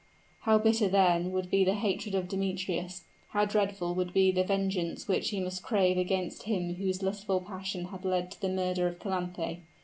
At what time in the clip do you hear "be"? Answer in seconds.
1.51-1.63, 4.13-4.31